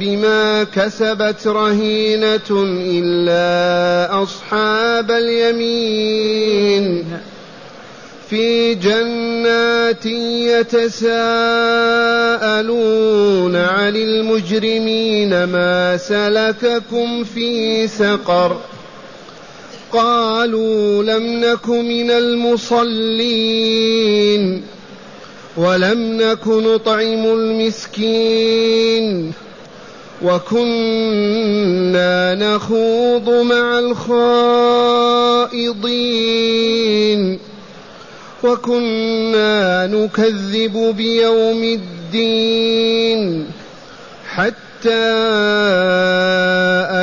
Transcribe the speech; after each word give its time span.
بما 0.00 0.64
كسبت 0.64 1.46
رهينة 1.46 2.64
إلا 2.90 4.22
أصحاب 4.22 5.10
اليمين. 5.10 7.04
في 8.30 8.74
جنات 8.74 10.06
يتساءلون 10.06 11.06
عن 13.56 13.96
المجرمين 13.96 15.44
ما 15.44 15.96
سلككم 15.96 17.24
في 17.24 17.88
سقر 17.88 18.56
ۖ. 18.56 18.58
قالوا 19.92 21.02
لم 21.02 21.44
نك 21.44 21.68
من 21.68 22.10
المصلين 22.10 23.62
ولم 25.56 26.22
نك 26.22 26.48
نطعم 26.48 27.24
المسكين 27.26 29.32
وكنا 30.24 32.34
نخوض 32.34 33.30
مع 33.30 33.78
الخائضين 35.48 37.38
وكنا 38.44 39.86
نكذب 39.86 40.94
بيوم 40.96 41.64
الدين 41.64 43.46
حتى 44.28 45.08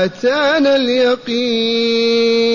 أتانا 0.06 0.76
اليقين 0.76 2.55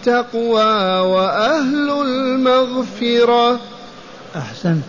التقوى 0.00 1.00
وأهل 1.00 1.90
المغفرة. 1.90 3.60
أحسنت. 4.36 4.84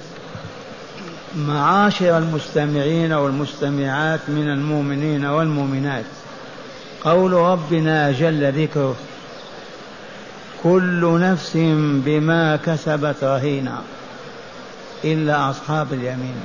معاشر 1.36 2.17
المستمعين 2.17 3.14
والمستمعات 3.14 4.20
من 4.28 4.50
المؤمنين 4.50 5.26
والمؤمنات. 5.26 6.06
قول 7.04 7.33
ربنا 7.33 8.11
جل 8.11 8.64
ذكره 8.64 8.95
كل 10.64 11.20
نفس 11.20 11.52
بما 12.05 12.55
كسبت 12.55 13.23
رهينه 13.23 13.82
إلا 15.04 15.50
أصحاب 15.50 15.94
اليمين. 15.94 16.36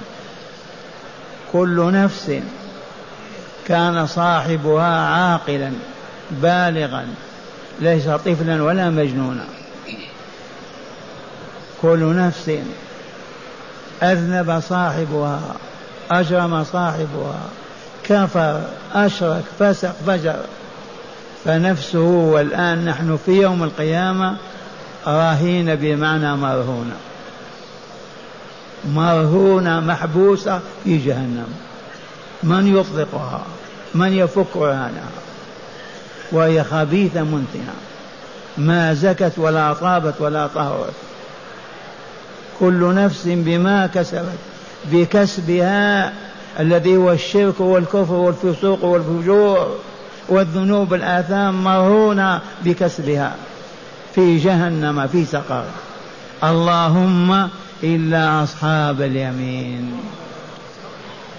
كل 1.52 1.92
نفس 1.92 2.40
كان 3.66 4.06
صاحبها 4.06 5.08
عاقلا 5.08 5.72
بالغا 6.30 7.06
ليس 7.80 8.08
طفلا 8.08 8.62
ولا 8.62 8.90
مجنونا. 8.90 9.44
كل 11.82 12.16
نفس 12.16 12.50
أذنب 14.02 14.60
صاحبها 14.68 15.40
أجرم 16.10 16.64
صاحبها 16.64 17.40
كفر 18.04 18.62
أشرك 18.94 19.44
فسق 19.58 19.94
فجر. 20.06 20.36
فنفسه 21.44 22.00
والآن 22.00 22.84
نحن 22.84 23.18
في 23.26 23.32
يوم 23.32 23.62
القيامة 23.62 24.36
راهين 25.06 25.74
بمعنى 25.74 26.36
مرهونة. 26.36 26.96
مرهونة 28.84 29.80
محبوسة 29.80 30.60
في 30.84 30.98
جهنم. 30.98 31.54
من 32.42 32.76
يطلقها؟ 32.76 33.42
من 33.94 34.12
يفك 34.12 34.56
عنها 34.56 35.10
وهي 36.32 36.64
خبيثة 36.64 37.22
منتنة 37.22 37.74
ما 38.58 38.94
زكت 38.94 39.32
ولا 39.36 39.72
طابت 39.72 40.14
ولا 40.20 40.46
طهرت. 40.46 40.92
كل 42.60 42.94
نفس 42.94 43.22
بما 43.26 43.86
كسبت 43.86 44.38
بكسبها 44.92 46.12
الذي 46.60 46.96
هو 46.96 47.12
الشرك 47.12 47.60
والكفر 47.60 48.14
والفسوق 48.14 48.84
والفجور 48.84 49.76
والذنوب 50.28 50.94
الآثام 50.94 51.64
مرهونة 51.64 52.40
بكسبها. 52.64 53.34
في 54.14 54.38
جهنم 54.38 55.06
في 55.06 55.24
سقر. 55.24 55.64
اللهم 56.44 57.48
إلا 57.84 58.42
أصحاب 58.42 59.00
اليمين. 59.02 59.92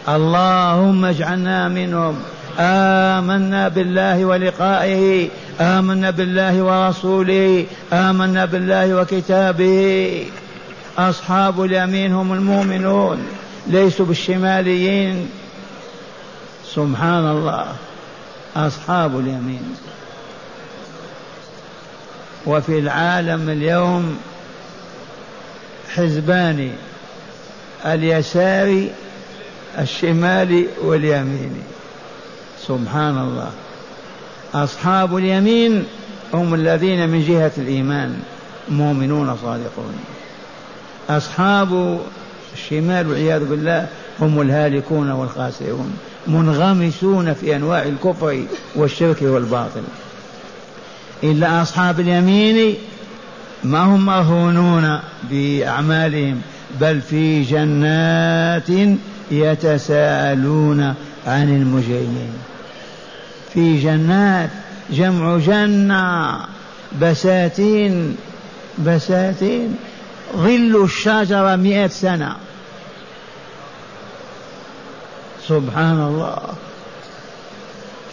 اللهم 0.10 1.06
اجعلنا 1.06 1.68
منهم. 1.68 2.20
آمنا 2.60 3.68
بالله 3.68 4.26
ولقائه 4.26 5.30
آمنا 5.62 6.12
بالله 6.12 6.62
ورسوله 6.62 7.66
آمنا 7.94 8.46
بالله 8.46 8.96
وكتابه. 8.96 10.26
أصحاب 10.98 11.64
اليمين 11.64 12.14
هم 12.14 12.34
المؤمنون 12.34 13.28
ليسوا 13.68 14.06
بالشماليين. 14.06 15.30
سبحان 16.76 17.32
الله 17.32 17.66
أصحاب 18.56 19.20
اليمين. 19.20 19.76
وفي 22.46 22.80
العالم 22.80 23.50
اليوم 23.50 24.18
حزبان 25.96 26.72
اليسار 27.86 28.88
الشمال 29.80 30.66
واليمين 30.82 31.64
سبحان 32.68 33.18
الله. 33.18 33.50
أصحاب 34.54 35.18
اليمين 35.18 35.84
هم 36.34 36.54
الذين 36.54 37.10
من 37.10 37.26
جهة 37.28 37.52
الإيمان 37.58 38.20
مؤمنون 38.70 39.38
صادقون. 39.42 39.94
أصحاب 41.10 42.00
الشمال 42.54 43.08
والعياذ 43.08 43.46
بالله 43.46 43.88
هم 44.20 44.42
الهالكون 44.42 45.12
والخاسرون 45.12 45.98
منغمسون 46.28 47.34
في 47.34 47.56
أنواع 47.56 47.84
الكفر 47.84 48.44
والشرك 48.76 49.22
والباطل. 49.22 49.84
إلا 51.24 51.62
أصحاب 51.62 52.00
اليمين 52.00 52.76
ما 53.64 53.80
هم 53.80 54.06
مرهونون 54.06 55.00
بأعمالهم 55.32 56.42
بل 56.82 57.02
في 57.02 57.44
جنات 57.44 58.98
يتساءلون 59.32 60.94
عن 61.28 61.50
المجرمين. 61.50 62.34
في 63.54 63.80
جنات 63.80 64.50
جمع 64.90 65.38
جنة 65.38 66.38
بساتين 67.02 68.18
بساتين. 68.86 69.76
ظل 70.36 70.84
الشجرة 70.84 71.56
مئة 71.56 71.88
سنة. 71.88 72.36
سبحان 75.48 76.00
الله. 76.00 76.40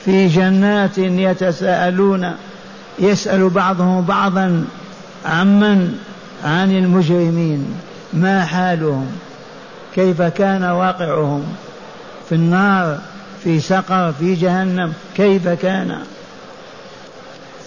في 0.04 0.26
جنات 0.28 0.98
يتساءلون 0.98 2.32
يسأل 2.98 3.48
بعضهم 3.48 4.04
بعضا 4.04 4.64
عمن 5.24 5.98
عن 6.44 6.70
المجرمين. 6.70 7.80
ما 8.12 8.44
حالهم؟ 8.44 9.06
كيف 9.94 10.22
كان 10.22 10.64
واقعهم؟ 10.64 11.44
في 12.28 12.34
النار 12.34 12.98
في 13.44 13.60
سقر 13.60 14.12
في 14.12 14.34
جهنم 14.34 14.92
كيف 15.16 15.48
كان؟ 15.48 15.98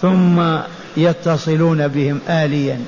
ثم 0.02 0.58
يتصلون 0.98 1.88
بهم 1.88 2.20
آليا. 2.30 2.80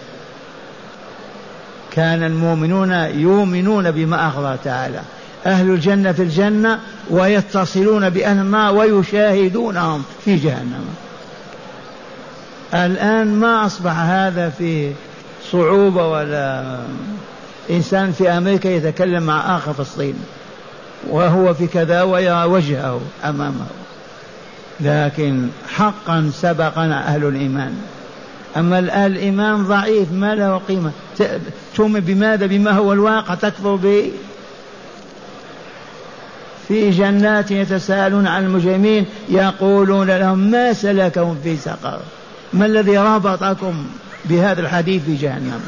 كان 1.91 2.23
المؤمنون 2.23 2.91
يؤمنون 2.91 3.91
بما 3.91 4.27
أخبر 4.27 4.55
تعالى. 4.63 5.01
أهل 5.45 5.69
الجنة 5.69 6.11
في 6.11 6.21
الجنة 6.21 6.79
ويتصلون 7.09 8.09
بأهل 8.09 8.37
النار 8.37 8.75
ويشاهدونهم 8.75 10.03
في 10.25 10.35
جهنم. 10.35 10.85
الآن 12.73 13.35
ما 13.35 13.65
أصبح 13.65 13.97
هذا 13.97 14.49
في 14.49 14.91
صعوبة 15.51 16.07
ولا 16.07 16.77
إنسان 17.69 18.11
في 18.11 18.29
أمريكا 18.29 18.67
يتكلم 18.67 19.23
مع 19.23 19.57
آخر 19.57 19.73
في 19.73 19.79
الصين؟ 19.79 20.15
وهو 21.07 21.53
في 21.53 21.67
كذا 21.67 22.03
ويرى 22.03 22.43
وجهه 22.43 23.01
أمامه. 23.23 23.65
لكن 24.79 25.47
حقا 25.75 26.31
سبقنا 26.33 27.07
أهل 27.07 27.25
الإيمان. 27.25 27.77
أما 28.57 28.79
الآن 28.79 29.11
الإيمان 29.11 29.63
ضعيف 29.63 30.11
ما 30.11 30.35
له 30.35 30.61
قيمة. 30.67 30.91
تؤمن 31.75 31.99
بماذا؟ 31.99 32.45
بما 32.45 32.71
هو 32.71 32.93
الواقع 32.93 33.35
تكفر 33.35 33.75
به. 33.75 34.11
في 36.67 36.89
جنات 36.89 37.51
يتساءلون 37.51 38.27
عن 38.27 38.43
المجرمين 38.43 39.05
يقولون 39.29 40.11
لهم 40.11 40.39
ما 40.39 40.73
سلكهم 40.73 41.37
في 41.43 41.57
سقر؟ 41.57 41.99
ما 42.53 42.65
الذي 42.65 42.97
ربطكم 42.97 43.85
بهذا 44.25 44.61
الحديث 44.61 45.03
في 45.03 45.15
جهنم؟ 45.15 45.61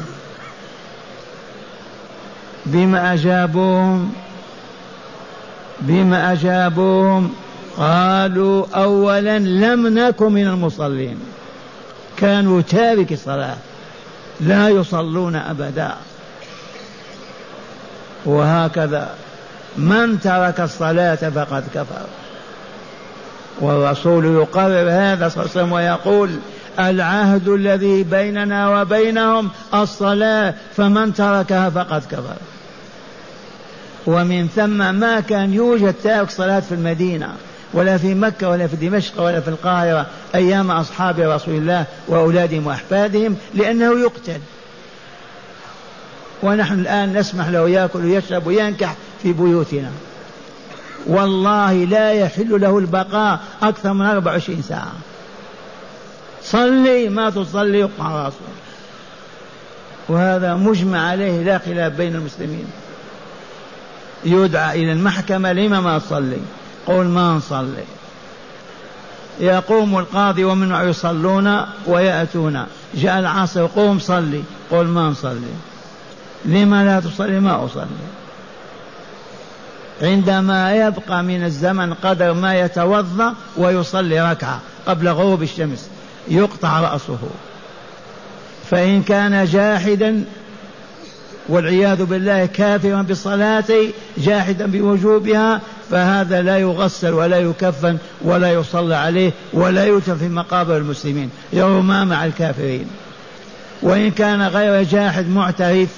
بما 2.66 3.12
أجابوهم 3.12 4.12
بما 5.82 6.32
أجابوهم 6.32 7.32
قالوا 7.76 8.66
أولا 8.74 9.38
لم 9.38 9.98
نكن 9.98 10.32
من 10.32 10.46
المصلين. 10.46 11.18
كانوا 12.16 12.60
تارك 12.60 13.12
الصلاة 13.12 13.56
لا 14.40 14.68
يصلون 14.68 15.36
أبدا. 15.36 15.94
وهكذا 18.24 19.10
من 19.76 20.20
ترك 20.20 20.60
الصلاة 20.60 21.14
فقد 21.14 21.64
كفر. 21.74 22.06
والرسول 23.60 24.24
يقرر 24.24 24.90
هذا 24.90 25.28
صلى 25.28 25.44
الله 25.44 25.50
عليه 25.54 25.62
وسلم 25.62 25.72
ويقول 25.72 26.30
العهد 26.78 27.48
الذي 27.48 28.02
بيننا 28.02 28.80
وبينهم 28.80 29.50
الصلاة 29.74 30.54
فمن 30.76 31.14
تركها 31.14 31.70
فقد 31.70 32.02
كفر. 32.10 32.36
ومن 34.06 34.48
ثم 34.48 34.94
ما 34.94 35.20
كان 35.20 35.54
يوجد 35.54 35.94
تارك 36.04 36.30
صلاة 36.30 36.60
في 36.60 36.72
المدينة 36.72 37.28
ولا 37.72 37.98
في 37.98 38.14
مكة 38.14 38.48
ولا 38.48 38.66
في 38.66 38.76
دمشق 38.76 39.22
ولا 39.22 39.40
في 39.40 39.48
القاهرة 39.48 40.06
أيام 40.34 40.70
أصحاب 40.70 41.20
رسول 41.20 41.54
الله 41.54 41.84
وأولادهم 42.08 42.66
وأحفادهم 42.66 43.36
لأنه 43.54 44.00
يقتل. 44.00 44.40
ونحن 46.42 46.74
الآن 46.74 47.18
نسمح 47.18 47.48
له 47.48 47.68
يأكل 47.68 48.04
ويشرب 48.04 48.46
وينكح 48.46 48.94
في 49.22 49.32
بيوتنا. 49.32 49.90
والله 51.06 51.72
لا 51.72 52.12
يحل 52.12 52.60
له 52.60 52.78
البقاء 52.78 53.40
أكثر 53.62 53.92
من 53.92 54.06
24 54.06 54.62
ساعة. 54.62 54.92
صلي 56.44 57.08
ما 57.08 57.30
تصلي 57.30 57.78
يقطع 57.78 58.24
رأسه. 58.24 58.36
وهذا 60.08 60.54
مجمع 60.54 61.08
عليه 61.08 61.42
لا 61.42 61.58
خلاف 61.58 61.92
بين 61.92 62.14
المسلمين. 62.14 62.66
يدعى 64.24 64.82
إلى 64.82 64.92
المحكمة 64.92 65.52
لما 65.52 65.80
ما 65.80 65.98
تصلي 65.98 66.38
قول 66.86 67.06
ما 67.06 67.32
نصلي. 67.32 67.84
يقوم 69.40 69.98
القاضي 69.98 70.44
ومن 70.44 70.88
يصلون 70.88 71.60
ويأتون. 71.86 72.66
جاء 72.94 73.18
العصر 73.18 73.66
قوم 73.66 73.98
صلي. 73.98 74.42
قل 74.70 74.86
ما 74.86 75.08
نصلي. 75.08 75.52
لما 76.44 76.84
لا 76.84 77.00
تصلي 77.00 77.40
ما 77.40 77.64
أصلي. 77.64 77.86
عندما 80.02 80.74
يبقى 80.74 81.22
من 81.22 81.44
الزمن 81.44 81.94
قدر 81.94 82.32
ما 82.32 82.60
يتوضأ 82.60 83.34
ويصلي 83.56 84.30
ركعة 84.32 84.60
قبل 84.86 85.08
غروب 85.08 85.42
الشمس 85.42 85.88
يقطع 86.28 86.80
رأسه. 86.80 87.18
فإن 88.70 89.02
كان 89.02 89.44
جاحدا 89.44 90.24
والعياذ 91.48 92.04
بالله 92.04 92.46
كافرا 92.46 93.02
بالصلاة 93.02 93.64
جاحدا 94.18 94.66
بوجوبها 94.66 95.60
فهذا 95.90 96.42
لا 96.42 96.58
يغسل 96.58 97.12
ولا 97.12 97.38
يكفن 97.38 97.96
ولا 98.22 98.52
يصلى 98.52 98.94
عليه 98.94 99.32
ولا 99.52 99.86
يدفن 99.86 100.16
في 100.16 100.28
مقابر 100.28 100.76
المسلمين. 100.76 101.30
يرمى 101.52 102.04
مع 102.04 102.24
الكافرين. 102.24 102.86
وإن 103.82 104.10
كان 104.10 104.42
غير 104.42 104.82
جاحد 104.82 105.28
معترف 105.28 105.88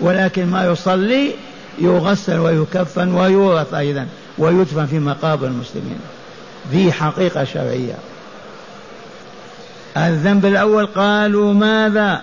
ولكن 0.00 0.46
ما 0.46 0.66
يصلي 0.66 1.30
يغسل 1.78 2.38
ويكفن 2.38 3.14
ويورث 3.14 3.74
أيضا 3.74 4.06
ويدفن 4.38 4.86
في 4.86 4.98
مقابر 4.98 5.46
المسلمين. 5.46 5.98
ذي 6.72 6.92
حقيقة 6.92 7.44
شرعية. 7.44 7.94
الذنب 9.96 10.46
الأول 10.46 10.86
قالوا 10.86 11.54
ماذا؟ 11.54 12.22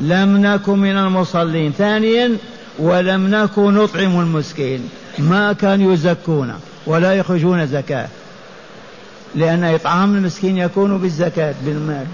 لم 0.00 0.36
نكن 0.36 0.78
من 0.78 0.96
المصلين. 0.96 1.72
ثانيا 1.78 2.36
ولم 2.78 3.34
نكن 3.34 3.74
نطعم 3.74 4.20
المسكين. 4.20 4.88
ما 5.18 5.52
كانوا 5.52 5.92
يزكون 5.92 6.54
ولا 6.86 7.14
يخرجون 7.14 7.66
زكاة. 7.66 8.08
لأن 9.34 9.64
إطعام 9.64 10.14
المسكين 10.14 10.58
يكون 10.58 10.98
بالزكاة 10.98 11.54
بالمال. 11.64 12.06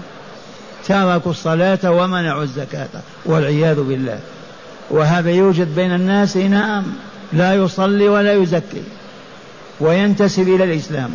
تركوا 0.87 1.31
الصلاة 1.31 1.91
ومنعوا 1.91 2.43
الزكاة 2.43 2.87
والعياذ 3.25 3.81
بالله. 3.81 4.19
وهذا 4.89 5.29
يوجد 5.29 5.75
بين 5.75 5.93
الناس 5.93 6.37
نعم 6.37 6.83
لا 7.33 7.53
يصلي 7.53 8.09
ولا 8.09 8.33
يزكي. 8.33 8.83
وينتسب 9.79 10.47
إلى 10.47 10.63
الإسلام. 10.63 11.09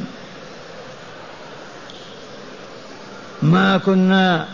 ما 3.42 3.78
كنا 3.78 4.46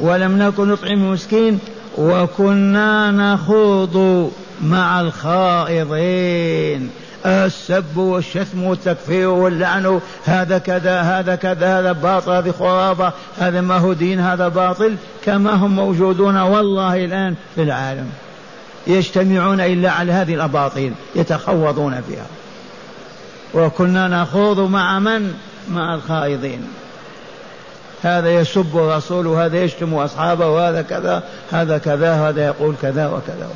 ولم 0.00 0.38
نكن 0.38 0.68
نطعم 0.68 0.92
المسكين 0.92 1.58
وكنا 1.98 3.10
نخوض 3.10 4.30
مع 4.62 5.00
الخائضين. 5.00 6.90
السب 7.26 7.96
والشتم 7.96 8.62
والتكفير 8.62 9.28
واللعن 9.28 10.00
هذا 10.24 10.58
كذا 10.58 11.00
هذا 11.00 11.34
كذا 11.34 11.78
هذا 11.78 11.92
باطل 11.92 12.30
هذه 12.30 12.54
خرافة 12.58 13.12
هذا 13.38 13.60
ما 13.60 13.78
هو 13.78 13.92
دين 13.92 14.20
هذا 14.20 14.48
باطل 14.48 14.96
كما 15.24 15.54
هم 15.54 15.76
موجودون 15.76 16.36
والله 16.36 17.04
الآن 17.04 17.34
في 17.54 17.62
العالم. 17.62 18.10
يجتمعون 18.86 19.60
إلا 19.60 19.90
على 19.90 20.12
هذه 20.12 20.34
الأباطيل 20.34 20.92
يتخوضون 21.14 22.00
فيها. 22.08 22.26
وكنا 23.54 24.08
نخوض 24.08 24.60
مع 24.60 24.98
من؟ 24.98 25.34
مع 25.70 25.94
الخائضين. 25.94 26.60
هذا 28.02 28.30
يسب 28.30 28.76
الرسول 28.76 29.26
وهذا 29.26 29.64
يشتم 29.64 29.94
أصحابه 29.94 30.48
وهذا 30.48 30.82
كذا 30.82 31.22
هذا 31.50 31.78
كذا 31.78 32.12
هذا 32.12 32.46
يقول 32.46 32.74
كذا 32.82 33.06
وكذا. 33.06 33.48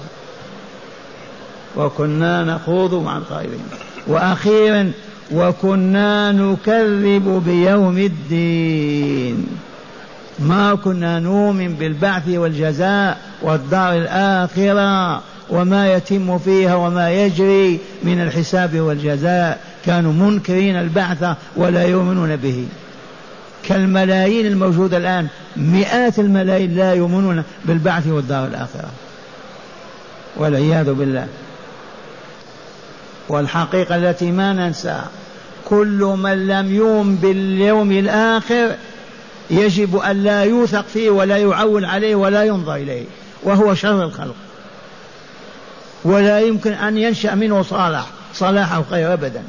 وكنا 1.77 2.45
نخوض 2.45 2.95
مع 2.95 3.17
الخائضين 3.17 3.65
وأخيرا 4.07 4.93
وكنا 5.33 6.33
نكذب 6.33 7.43
بيوم 7.47 7.99
الدين. 7.99 9.47
ما 10.39 10.75
كنا 10.75 11.19
نؤمن 11.19 11.75
بالبعث 11.75 12.29
والجزاء 12.29 13.19
والدار 13.43 13.93
الآخرة 13.93 15.21
وما 15.51 15.95
يتم 15.95 16.39
فيها 16.39 16.75
وما 16.75 17.11
يجري 17.11 17.79
من 18.03 18.23
الحساب 18.23 18.81
والجزاء. 18.81 19.61
كانوا 19.87 20.13
منكرين 20.13 20.77
البعث 20.77 21.37
ولا 21.57 21.85
يؤمنون 21.85 22.37
به. 22.37 22.67
كالملايين 23.69 24.47
الموجودة 24.47 24.97
الآن. 24.97 25.29
مئات 25.57 26.19
الملايين 26.19 26.77
لا 26.77 26.95
يؤمنون 26.95 27.43
بالبعث 27.65 28.07
والدار 28.07 28.47
الآخرة. 28.47 28.89
والعياذ 30.37 30.93
بالله. 30.93 31.27
والحقيقة 33.29 33.97
التي 33.97 34.31
ما 34.31 34.53
ننساها 34.53 35.09
كل 35.65 36.17
من 36.19 36.47
لم 36.47 36.75
يؤمن 36.75 37.17
باليوم 37.17 37.93
الآخر 37.93 38.75
يجب 39.51 39.97
أن 39.97 40.25
لا 40.25 40.43
يوثق 40.43 40.85
فيه 40.87 41.11
ولا 41.11 41.37
يعول 41.37 41.85
عليه 41.85 42.15
ولا 42.15 42.45
ينظر 42.45 42.75
إليه 42.75 43.05
وهو 43.43 43.75
شر 43.75 44.05
الخلق. 44.05 44.35
ولا 46.05 46.41
يمكن 46.41 46.73
أن 46.73 46.99
ينشأ 46.99 47.35
منه 47.35 47.63
صالح 47.63 48.07
صلاح 48.35 48.73
أو 48.73 48.83
خير 48.91 49.13
أبدا. 49.13 49.43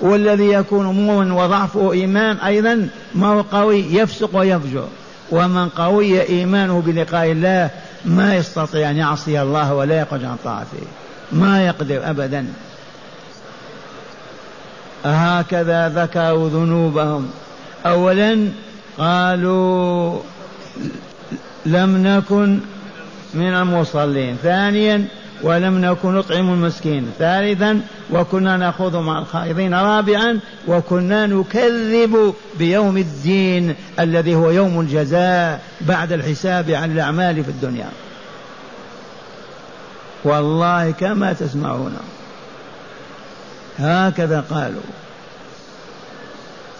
والذي 0.00 0.48
يكون 0.48 0.86
مؤمن 0.86 1.30
وضعفه 1.30 1.92
إيمان 1.92 2.36
أيضا 2.36 2.88
ما 3.14 3.26
هو 3.26 3.40
قوي؟ 3.40 3.94
يفسق 3.94 4.30
ويفجر. 4.36 4.88
ومن 5.30 5.68
قوي 5.68 6.28
إيمانه 6.28 6.82
بلقاء 6.86 7.32
الله 7.32 7.70
ما 8.04 8.36
يستطيع 8.36 8.90
أن 8.90 8.96
يعصي 8.96 9.42
الله 9.42 9.74
ولا 9.74 10.00
يخرج 10.00 10.24
عن 10.24 10.36
طاعته. 10.44 10.86
ما 11.32 11.66
يقدر 11.66 12.10
أبدا. 12.10 12.46
هكذا 15.04 15.88
ذكروا 15.88 16.48
ذنوبهم. 16.48 17.30
أولا 17.86 18.48
قالوا 18.98 20.20
لم 21.66 22.06
نكن 22.06 22.60
من 23.34 23.54
المصلين. 23.54 24.36
ثانيا 24.42 25.04
ولم 25.42 25.78
نكن 25.78 26.14
نطعم 26.14 26.52
المسكين. 26.52 27.10
ثالثا 27.18 27.80
وكنا 28.10 28.56
نخوض 28.56 28.96
مع 28.96 29.18
الخائضين 29.18 29.74
رابعا 29.74 30.38
وكنا 30.68 31.26
نكذب 31.26 32.34
بيوم 32.58 32.96
الدين 32.96 33.74
الذي 34.00 34.34
هو 34.34 34.50
يوم 34.50 34.80
الجزاء 34.80 35.62
بعد 35.80 36.12
الحساب 36.12 36.70
عن 36.70 36.92
الأعمال 36.92 37.44
في 37.44 37.50
الدنيا. 37.50 37.88
والله 40.24 40.90
كما 40.90 41.32
تسمعون. 41.32 41.96
هكذا 43.78 44.44
قالوا. 44.50 44.82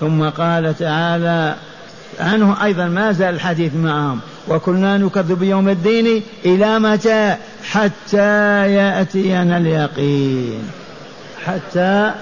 ثم 0.01 0.29
قال 0.29 0.79
تعالى 0.79 1.55
عنه 2.21 2.65
أيضا 2.65 2.85
ما 2.87 3.13
زال 3.13 3.35
الحديث 3.35 3.75
معهم. 3.75 4.21
وكنا 4.49 4.99
نكذب 4.99 5.39
بيوم 5.39 5.69
الدين 5.69 6.23
إلى 6.45 6.79
متى؟ 6.79 7.37
حتى 7.65 8.73
يأتينا 8.75 9.57
اليقين. 9.57 10.71
حتى 11.47 12.13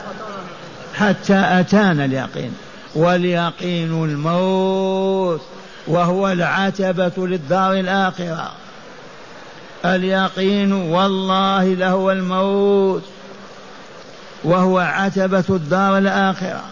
حتى 0.95 1.45
أتانا 1.61 2.05
اليقين. 2.05 2.53
واليقين 2.95 4.05
الموت. 4.05 5.41
وهو 5.87 6.29
العتبة 6.29 7.13
للدار 7.17 7.73
الآخرة. 7.73 8.53
اليقين 9.85 10.73
والله 10.73 11.65
لهو 11.65 12.11
الموت. 12.11 13.03
وهو 14.45 14.79
عتبة 14.79 15.45
الدار 15.51 15.99
الآخرة. 15.99 16.63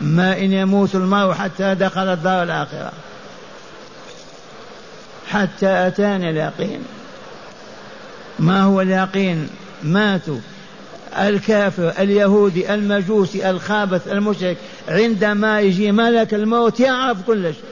ما 0.00 0.38
إن 0.38 0.52
يموت 0.52 0.94
المرء 0.94 1.32
حتى 1.32 1.74
دخل 1.74 2.08
الدار 2.08 2.42
الآخرة. 2.42 2.92
حتى 5.28 5.86
أتانا 5.86 6.30
اليقين. 6.30 6.84
ما 8.38 8.62
هو 8.62 8.80
اليقين؟ 8.80 9.48
ماتوا. 9.82 10.38
الكافر 11.18 11.92
اليهودي 11.98 12.74
المجوسي 12.74 13.50
الخابث 13.50 14.08
المشرك 14.08 14.56
عندما 14.88 15.60
يجي 15.60 15.92
ملك 15.92 16.34
الموت 16.34 16.80
يعرف 16.80 17.22
كل 17.26 17.54
شيء. 17.54 17.62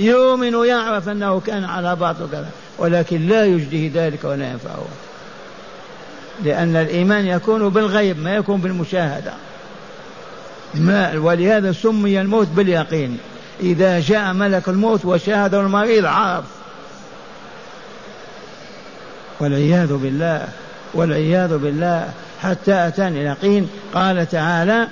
يؤمن 0.00 0.54
ويعرف 0.54 1.08
أنه 1.08 1.40
كان 1.40 1.64
على 1.64 1.96
باطل 1.96 2.28
كذا 2.32 2.50
ولكن 2.78 3.26
لا 3.26 3.44
يجديه 3.44 3.90
ذلك 3.94 4.24
ولا 4.24 4.50
ينفعه. 4.50 4.86
لأن 6.44 6.76
الإيمان 6.76 7.26
يكون 7.26 7.68
بالغيب 7.68 8.18
ما 8.18 8.34
يكون 8.36 8.60
بالمشاهدة. 8.60 9.32
ما 10.74 11.18
ولهذا 11.18 11.72
سمي 11.72 12.20
الموت 12.20 12.46
باليقين. 12.46 13.18
إذا 13.60 14.00
جاء 14.00 14.32
ملك 14.32 14.68
الموت 14.68 15.04
وشاهده 15.04 15.60
المريض 15.60 16.04
عرف. 16.04 16.44
والعياذ 19.40 19.92
بالله 19.92 20.48
والعياذ 20.94 21.58
بالله. 21.58 22.08
حتى 22.42 22.86
أتاني 22.86 23.20
اليقين. 23.20 23.68
قال 23.94 24.28
تعالى 24.28 24.88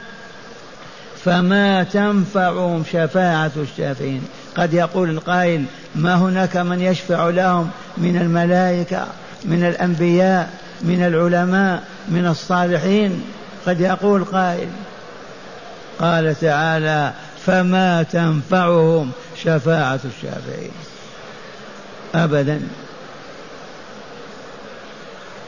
فما 1.24 1.82
تنفعهم 1.82 2.84
شفاعة 2.92 3.50
الشافعين. 3.56 4.22
قد 4.56 4.74
يقول 4.74 5.10
القائل 5.10 5.64
ما 5.94 6.14
هناك 6.14 6.56
من 6.56 6.80
يشفع 6.80 7.28
لهم 7.28 7.70
من 7.96 8.16
الملائكة 8.16 9.06
من 9.44 9.64
الأنبياء 9.64 10.50
من 10.82 11.02
العلماء 11.02 11.82
من 12.08 12.26
الصالحين؟ 12.26 13.22
قد 13.66 13.80
يقول 13.80 14.24
قائل. 14.24 14.68
قال 16.00 16.40
تعالى 16.40 17.12
فما 17.46 18.02
تنفعهم 18.02 19.10
شفاعة 19.42 20.00
الشافعين. 20.04 20.70
أبدا. 22.14 22.60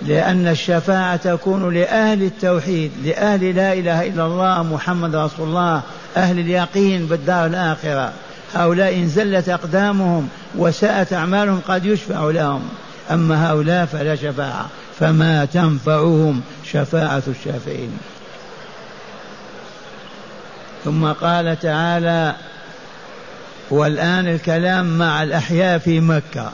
لأن 0.03 0.49
الشفاعة 0.49 1.17
تكون 1.17 1.75
لأهل 1.75 2.23
التوحيد 2.23 2.93
لأهل 3.05 3.57
لا 3.57 3.73
إله 3.73 4.07
إلا 4.07 4.27
الله 4.27 4.63
محمد 4.63 5.15
رسول 5.15 5.49
الله 5.49 5.83
أهل 6.17 6.39
اليقين 6.39 7.07
بالدار 7.07 7.47
الآخرة. 7.47 8.13
هؤلاء 8.55 8.95
إن 8.95 9.09
زلت 9.09 9.49
أقدامهم 9.49 10.29
وساءت 10.57 11.13
أعمالهم 11.13 11.61
قد 11.69 11.87
يشفع 11.87 12.31
لهم. 12.31 12.69
أما 13.11 13.51
هؤلاء 13.51 13.87
فلا 13.87 14.17
شفاعة. 14.17 14.67
فما 15.01 15.45
تنفعهم 15.45 16.41
شفاعة 16.65 17.23
الشافعين. 17.29 17.99
ثم 20.85 21.07
قال 21.07 21.61
تعالى 21.61 22.35
والآن 23.71 24.29
الكلام 24.29 24.99
مع 24.99 25.23
الأحياء 25.23 25.79
في 25.79 26.01
مكة. 26.01 26.53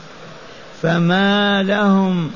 فما 0.81 1.63
لهم 1.63 2.31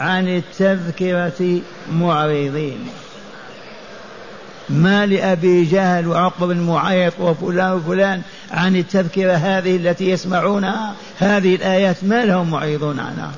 عن 0.00 0.28
التذكرة 0.28 1.60
معرضين. 1.92 2.88
ما 4.68 5.06
لأبي 5.06 5.64
جهل 5.64 6.06
وعقب 6.06 6.48
بن 6.48 6.60
معيط 6.60 7.12
وفلان 7.20 7.72
وفلان 7.72 8.22
عن 8.50 8.76
التذكرة 8.76 9.32
هذه 9.32 9.76
التي 9.76 10.10
يسمعونها؟ 10.10 10.94
هذه 11.18 11.54
الآيات 11.54 11.96
ما 12.02 12.24
لهم 12.24 12.50
معرضون 12.50 13.00
عنها. 13.00 13.32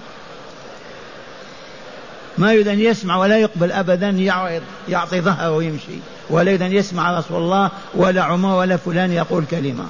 ما 2.39 2.53
يريد 2.53 2.69
أن 2.69 2.81
يسمع 2.81 3.17
ولا 3.17 3.39
يقبل 3.39 3.73
أبدا 3.73 4.09
يعرض 4.09 4.63
يعطي 4.89 5.21
ظهره 5.21 5.51
ويمشي. 5.51 5.99
ولا 6.31 6.55
أن 6.55 6.73
يسمع 6.73 7.19
رسول 7.19 7.43
الله 7.43 7.71
ولا 7.95 8.23
عمر 8.23 8.55
ولا 8.57 8.77
فلان 8.77 9.13
يقول 9.13 9.45
كلمة. 9.51 9.87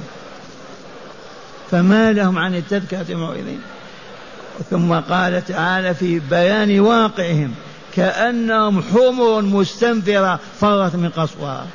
فما 1.71 2.13
لهم 2.13 2.39
عن 2.39 2.55
التذكرة 2.55 3.15
معرضين 3.15 3.61
ثم 4.71 4.95
قال 4.95 5.45
تعالى 5.47 5.95
في 5.95 6.19
بيان 6.19 6.81
واقعهم 6.81 7.55
كأنهم 7.97 8.83
حمر 8.83 9.43
مستنفرة 9.43 10.41
فرت 10.61 10.95
من 10.95 11.09
قصوها 11.09 11.67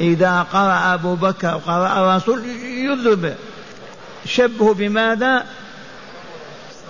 إذا 0.00 0.42
قرأ 0.42 0.94
أبو 0.94 1.14
بكر 1.14 1.48
قرأ 1.48 1.98
الرسول 1.98 2.42
يذب 2.64 3.34
شبه 4.26 4.74
بماذا؟ 4.74 5.44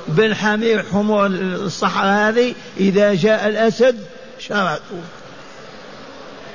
بالحمير 0.08 0.84
حمر 0.92 1.26
الصحراء 1.26 2.28
هذه 2.28 2.54
إذا 2.76 3.14
جاء 3.14 3.48
الأسد 3.48 3.98
شردوا 4.38 5.02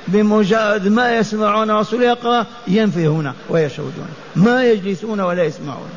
بمجرد 0.08 0.88
ما 0.88 1.16
يسمعون 1.16 1.70
الرسول 1.70 2.02
يقرأ 2.02 2.46
ينفرون 2.68 3.32
ويشردون 3.48 4.08
ما 4.36 4.64
يجلسون 4.64 5.20
ولا 5.20 5.44
يسمعون. 5.44 5.90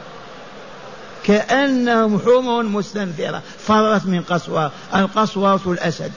كأنهم 1.24 2.20
حمر 2.20 2.64
مستنفرة 2.64 3.42
فرت 3.58 4.06
من 4.06 4.22
قسوة 4.22 4.72
القسوة 4.96 5.62
الأسد. 5.68 6.12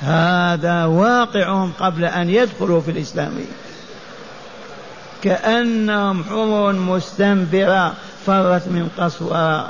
هذا 0.00 0.84
واقعهم 0.84 1.72
قبل 1.80 2.04
أن 2.04 2.30
يدخلوا 2.30 2.80
في 2.80 2.90
الإسلام. 2.90 3.32
كأنهم 5.22 6.24
حمر 6.24 6.72
مستنفرة 6.72 7.94
فرت 8.26 8.68
من 8.68 8.88
قسوة 8.98 9.68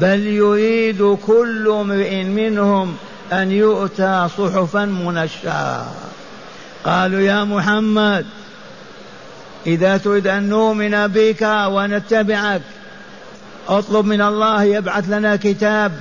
بل 0.00 0.26
يريد 0.26 1.18
كل 1.26 1.68
امرئ 1.68 2.24
منهم 2.24 2.96
أن 3.32 3.52
يؤتى 3.52 4.28
صحفا 4.38 4.84
منشرة 4.84 5.92
قالوا 6.84 7.20
يا 7.20 7.44
محمد 7.44 8.26
إذا 9.66 9.96
تريد 9.96 10.26
أن 10.26 10.48
نؤمن 10.48 11.06
بك 11.06 11.42
ونتبعك 11.66 12.62
اطلب 13.68 14.06
من 14.06 14.20
الله 14.20 14.64
يبعث 14.64 15.04
لنا 15.08 15.36
كتاب 15.36 15.92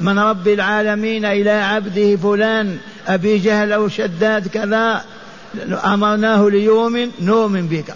من 0.00 0.18
رب 0.18 0.48
العالمين 0.48 1.24
إلى 1.24 1.50
عبده 1.50 2.16
فلان 2.16 2.78
أبي 3.08 3.38
جهل 3.38 3.72
أو 3.72 3.88
شداد 3.88 4.48
كذا 4.48 5.04
أمرناه 5.84 6.48
ليؤمن 6.50 7.10
نؤمن 7.20 7.66
بك. 7.66 7.94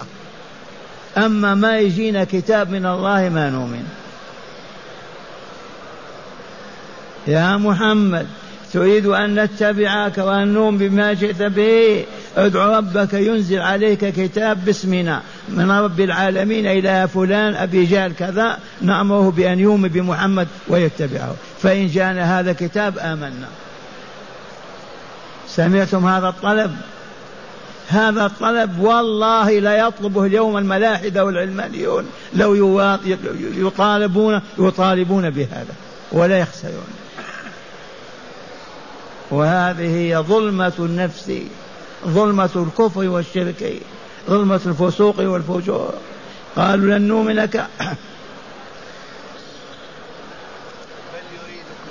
أما 1.17 1.55
ما 1.55 1.79
يجينا 1.79 2.25
كتاب 2.25 2.71
من 2.71 2.87
الله 2.87 3.29
ما 3.29 3.51
نؤمن. 3.51 3.85
يا 7.27 7.57
محمد 7.57 8.27
تريد 8.73 9.07
أن 9.07 9.45
نتبعك 9.45 10.19
وأن 10.19 10.49
نؤمن 10.49 10.79
بما 10.79 11.13
جئت 11.13 11.43
به؟ 11.43 12.05
ادع 12.37 12.79
ربك 12.79 13.15
ينزل 13.15 13.59
عليك 13.59 14.05
كتاب 14.05 14.65
باسمنا. 14.65 15.23
من 15.49 15.71
رب 15.71 16.01
العالمين 16.01 16.67
إلى 16.67 17.09
فلان 17.09 17.55
أبي 17.55 17.85
جهل 17.85 18.13
كذا 18.13 18.59
نأمره 18.83 19.31
بأن 19.31 19.59
يؤمن 19.59 19.89
بمحمد 19.89 20.49
ويتبعه. 20.69 21.35
فإن 21.63 21.87
جاءنا 21.87 22.41
هذا 22.41 22.51
الكتاب 22.51 22.99
آمنا. 22.99 23.49
سمعتم 25.49 26.07
هذا 26.07 26.29
الطلب؟ 26.29 26.77
هذا 27.89 28.27
الطلب 28.27 28.79
والله 28.81 29.59
لا 29.59 29.87
يطلبه 29.87 30.25
اليوم 30.25 30.57
الملاحدة 30.57 31.25
والعلمانيون. 31.25 32.07
لو 32.35 32.81
يطالبون 33.57 34.41
يطالبون 34.59 35.31
بهذا 35.31 35.75
ولا 36.13 36.39
يخسرون. 36.39 37.00
وهذه 39.31 39.97
هي 39.97 40.17
ظلمة 40.17 40.73
النفس 40.79 41.33
ظلمة 42.07 42.51
الكفر 42.57 43.09
والشرك 43.09 43.83
ظلمة 44.29 44.61
الفسوق 44.67 45.21
والفجور. 45.21 45.95
قالوا 46.57 46.99
لن 46.99 47.03
نؤمن 47.03 47.35
لك. 47.35 47.67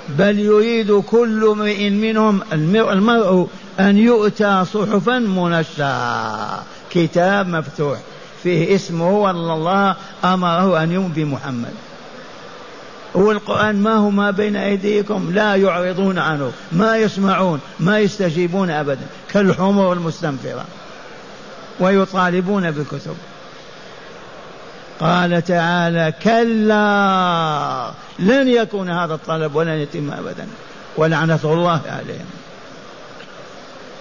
بل 0.08 0.38
يريد 0.38 0.92
كل 0.92 1.44
امرئ 1.48 1.90
منهم 1.90 2.42
المرء 2.52 3.48
أن 3.80 3.98
يؤتى 3.98 4.64
صحفا 4.64 5.18
منشرة 5.18 6.62
كتاب 6.90 7.48
مفتوح. 7.48 7.98
فيه 8.42 8.74
اسمه 8.74 9.10
وأن 9.10 9.36
الله 9.36 9.96
أمره 10.24 10.82
أن 10.82 10.92
يؤمن 10.92 11.08
بمحمد. 11.08 11.74
هو 13.16 13.30
القرآن 13.30 13.82
ما 13.82 13.94
هو 13.94 14.10
ما 14.10 14.30
بين 14.30 14.56
أيديكم 14.56 15.30
لا 15.34 15.54
يعرضون 15.54 16.18
عنه 16.18 16.52
ما 16.72 16.96
يسمعون 16.96 17.60
ما 17.80 17.98
يستجيبون 17.98 18.70
أبدا 18.70 19.06
كالحمر 19.32 19.92
المستنفرة 19.92 20.64
ويطالبون 21.80 22.70
بالكتب. 22.70 23.16
قال 25.00 25.44
تعالى 25.44 26.12
كلا 26.22 27.90
لن 28.18 28.48
يكون 28.48 28.90
هذا 28.90 29.14
الطلب 29.14 29.54
ولن 29.54 29.78
يتم 29.78 30.10
أبدا. 30.10 30.46
ولعنة 30.96 31.40
الله 31.44 31.80
عليهم. 31.86 32.26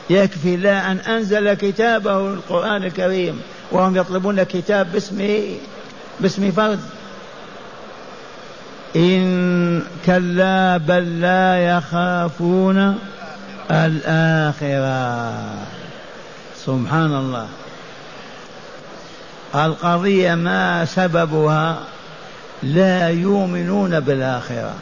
يكفي 0.10 0.56
الله 0.56 0.92
أن 0.92 0.98
أنزل 0.98 1.54
كتابه 1.54 2.18
القرآن 2.18 2.84
الكريم 2.84 3.42
وهم 3.72 3.96
يطلبون 3.96 4.44
كتاب 4.44 4.92
باسمه 4.92 5.56
باسم 6.20 6.52
فرد. 6.52 6.80
إن 8.96 9.82
كلا 10.06 10.78
بل 10.78 11.22
لا 11.22 11.78
يخافون 11.78 12.96
الآخرة. 13.72 15.34
سبحان 16.66 17.14
الله. 17.16 17.48
القضية 19.56 20.36
ما 20.36 20.86
سببها 20.86 21.80
لا 22.64 23.10
يؤمنون 23.10 24.00
بالآخرة. 24.00 24.74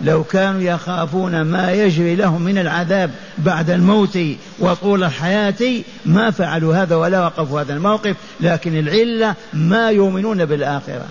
لو 0.00 0.24
كانوا 0.24 0.60
يخافون 0.60 1.42
ما 1.42 1.72
يجري 1.72 2.16
لهم 2.16 2.42
من 2.42 2.58
العذاب 2.58 3.10
بعد 3.38 3.70
الموت 3.70 4.18
وطول 4.58 5.04
الحياة 5.04 5.82
ما 6.06 6.30
فعلوا 6.30 6.76
هذا 6.76 6.96
ولا 6.96 7.20
وقفوا 7.20 7.60
هذا 7.60 7.72
الموقف. 7.72 8.16
لكن 8.40 8.78
العلة 8.78 9.34
ما 9.52 9.90
يؤمنون 9.90 10.44
بالآخرة. 10.44 11.06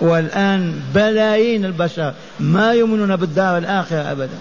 والآن 0.00 0.80
بلايين 0.94 1.64
البشر 1.64 2.14
ما 2.40 2.72
يؤمنون 2.72 3.16
بالدار 3.16 3.58
الآخرة 3.58 4.12
أبدا. 4.12 4.38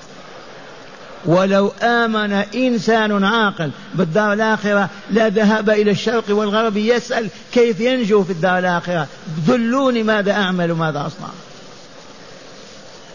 ولو 1.26 1.72
آمن 1.82 2.34
إنسان 2.34 3.24
عاقل 3.24 3.72
بالدار 3.94 4.34
الآخرة 4.34 4.90
لا 5.12 5.30
ذهب 5.30 5.70
إلى 5.70 5.92
الشرق 5.92 6.24
والغرب 6.30 6.78
يسأل 6.78 7.30
كيف 7.54 7.80
ينجو 7.80 8.24
في 8.24 8.32
الدار 8.32 8.60
الآخرة. 8.60 9.08
دلوني 9.48 10.04
ماذا 10.04 10.32
أعمل 10.32 10.72
وماذا 10.72 11.06
أصنع. 11.08 11.28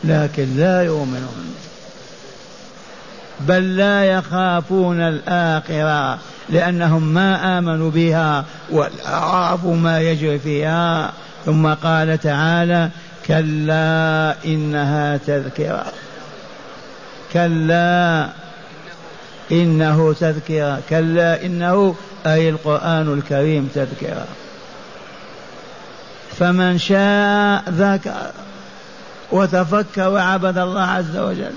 لكن 0.04 0.56
لا 0.56 0.82
يؤمنون. 0.82 1.54
بل 3.40 3.76
لا 3.76 4.04
يخافون 4.04 5.00
الآخرة 5.00 6.18
لأنهم 6.49 7.02
ما 7.02 7.59
آمنوا 7.59 7.90
بها 7.90 8.44
والأعراب 8.70 9.66
ما 9.66 10.00
يجري 10.00 10.38
فيها. 10.38 11.12
ثم 11.47 11.75
قال 11.75 12.18
تعالى 12.20 12.90
كلا 13.26 14.35
إنها 14.44 15.16
تذكرة. 15.16 15.92
كلا 17.32 18.28
إنه 19.52 20.12
تذكرة. 20.12 20.80
كلا 20.90 21.44
إنه 21.47 21.94
أي 22.26 22.49
القرآن 22.49 23.12
الكريم 23.12 23.70
تذكرة. 23.75 24.26
فمن 26.38 26.78
شاء 26.78 27.62
ذكر 27.71 28.30
وتفكر 29.32 30.08
وعبد 30.08 30.58
الله 30.58 30.82
عز 30.82 31.17
وجل. 31.17 31.52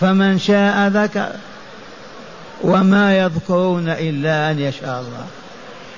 فمن 0.00 0.38
شاء 0.38 0.88
ذكر 0.88 1.28
وما 2.62 3.18
يذكرون 3.18 3.88
إلا 3.88 4.50
أن 4.50 4.58
يشاء 4.58 5.00
الله. 5.00 5.26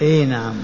إي 0.03 0.25
نعم. 0.25 0.55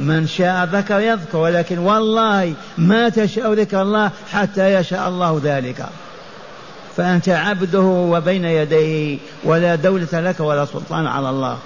من 0.00 0.26
شاء 0.26 0.64
ذكر 0.64 1.00
يذكر 1.00 1.38
ولكن 1.38 1.78
والله 1.78 2.54
ما 2.78 3.08
تشاء 3.08 3.52
ذكر 3.52 3.82
الله 3.82 4.10
حتى 4.32 4.74
يشاء 4.74 5.08
الله 5.08 5.40
ذلك. 5.44 5.86
فأنت 6.96 7.28
عبده 7.28 7.80
وبين 7.80 8.44
يديه 8.44 9.18
ولا 9.44 9.74
دولة 9.74 10.08
لك 10.12 10.40
ولا 10.40 10.64
سلطان 10.64 11.06
على 11.06 11.30
الله. 11.30 11.58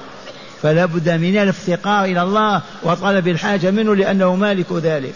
فلا 0.62 0.85
بد 0.85 1.09
من 1.09 1.37
الافتقار 1.37 2.05
إلى 2.05 2.23
الله 2.23 2.62
وطلب 2.83 3.29
الحاجة 3.29 3.71
منه 3.71 3.97
لأنه 3.97 4.35
مالك 4.35 4.73
ذلك. 4.73 5.14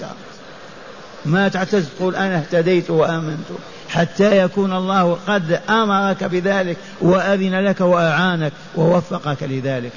ما 1.25 1.49
تعتز 1.49 1.89
تقول 1.89 2.17
أنا 2.17 2.37
اهتديت 2.37 2.91
وآمنت 2.91 3.47
حتى 3.89 4.39
يكون 4.39 4.73
الله 4.73 5.19
قد 5.29 5.61
أمرك 5.71 6.25
بذلك 6.25 6.77
وأذن 7.01 7.65
لك 7.65 7.81
وأعانك 7.81 8.53
ووفقك 8.77 9.43
لذلك. 9.43 9.93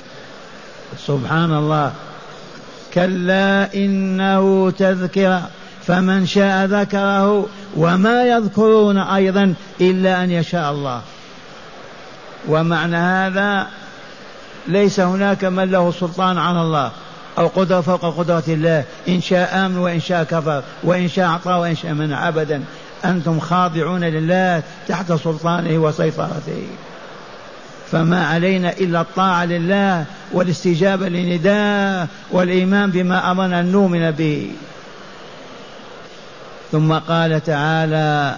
سبحان 1.07 1.53
الله. 1.53 1.93
كلا 2.93 3.73
إنه 3.75 4.71
تذكرة. 4.71 5.49
فمن 5.87 6.25
شاء 6.25 6.65
ذكره 6.65 7.45
وما 7.77 8.23
يذكرون 8.23 8.97
أيضا 8.97 9.53
إلا 9.81 10.23
أن 10.23 10.31
يشاء 10.31 10.71
الله. 10.71 11.01
ومعنى 12.47 12.97
هذا 12.97 13.67
ليس 14.67 14.99
هناك 14.99 15.45
من 15.45 15.71
له 15.71 15.91
سلطان 15.91 16.37
على 16.37 16.61
الله 16.61 16.91
أو 17.37 17.47
قدرة 17.47 17.81
فوق 17.81 18.17
قدرة 18.17 18.43
الله. 18.47 18.83
إن 19.07 19.21
شاء 19.21 19.65
آمن 19.65 19.77
وإن 19.77 19.99
شاء 19.99 20.23
كفر 20.23 20.63
وإن 20.83 21.07
شاء 21.07 21.25
أعطى 21.25 21.51
وإن 21.51 21.75
شاء 21.75 21.93
منع. 21.93 22.27
أبدا. 22.27 22.63
أنتم 23.05 23.39
خاضعون 23.39 24.03
لله 24.03 24.63
تحت 24.87 25.13
سلطانه 25.13 25.77
وسيطرته. 25.77 26.67
فما 27.91 28.25
علينا 28.25 28.71
إلا 28.71 29.01
الطاعة 29.01 29.45
لله 29.45 30.05
والاستجابة 30.33 31.09
لنداء 31.09 32.07
والإيمان 32.31 32.91
بما 32.91 33.31
أمرنا 33.31 33.59
أن 33.59 33.71
نؤمن 33.71 34.11
به. 34.11 34.51
ثم 36.71 36.93
قال 36.93 37.43
تعالى 37.43 38.35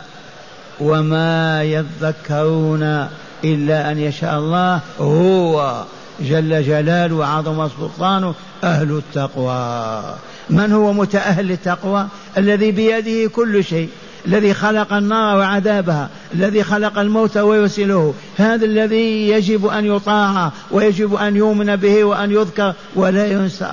وما 0.80 1.64
يذكرون 1.64 3.08
إلا 3.44 3.92
أن 3.92 4.00
يشاء 4.00 4.38
الله 4.40 4.80
هو 5.00 5.84
جل 6.20 6.64
جلاله 6.64 7.16
وعظم 7.16 7.70
سلطانه 7.70 8.34
أهل 8.64 8.92
التقوى. 8.92 10.04
من 10.50 10.72
هو 10.72 10.94
متأهل 10.94 11.48
للتقوى؟ 11.48 12.08
الذي 12.38 12.72
بيده 12.72 13.30
كل 13.30 13.64
شيء. 13.64 13.90
الذي 14.26 14.54
خلق 14.54 14.94
النار 14.94 15.38
وعذابها 15.38 16.10
الذي 16.34 16.64
خلق 16.64 17.00
الموت 17.00 17.38
ويرسله. 17.38 18.14
هذا 18.38 18.66
الذي 18.66 19.30
يجب 19.30 19.68
أن 19.68 19.86
يطاع 19.86 20.52
ويجب 20.72 21.16
أن 21.16 21.36
يؤمن 21.36 21.76
به 21.76 22.04
وأن 22.04 22.32
يذكر 22.32 22.74
ولا 22.96 23.28
ينسى. 23.28 23.72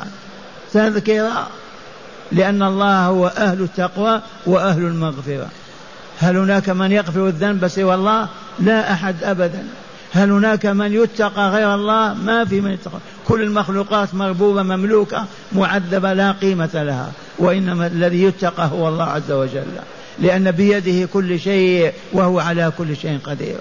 تذكرة 0.73 1.47
لأن 2.33 2.63
الله 2.63 3.07
هو 3.07 3.27
أهل 3.27 3.63
التقوى 3.63 4.21
وأهل 4.47 4.83
المغفرة. 4.83 5.49
هل 6.19 6.37
هناك 6.37 6.69
من 6.71 6.93
يغفر 6.93 7.27
الذنب 7.27 7.69
سوى 7.69 7.95
الله؟ 7.95 8.29
لا 8.61 8.93
أحد 8.93 9.25
أبدا. 9.25 9.65
هل 10.13 10.31
هناك 10.31 10.67
من 10.67 10.93
يتقى 10.93 11.51
غير 11.51 11.75
الله؟ 11.75 12.15
ما 12.15 12.45
في 12.45 12.61
من 12.61 12.71
يتقى. 12.71 12.99
كل 13.29 13.43
المخلوقات 13.43 14.15
مربوبة 14.15 14.63
مملوكة 14.63 15.25
معذبة 15.53 16.13
لا 16.13 16.33
قيمة 16.33 16.71
لها. 16.75 17.13
وإنما 17.39 17.87
الذي 17.87 18.23
يتقى 18.23 18.69
هو 18.73 18.89
الله 18.89 19.05
عز 19.05 19.33
وجل. 19.33 19.65
لأن 20.21 20.51
بيده 20.51 21.09
كل 21.13 21.41
شيء 21.41 21.93
وهو 22.13 22.41
على 22.41 22.73
كل 22.79 22.97
شيء 22.97 23.19
قدير. 23.25 23.59